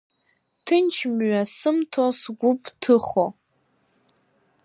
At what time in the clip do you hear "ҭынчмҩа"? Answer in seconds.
0.65-1.41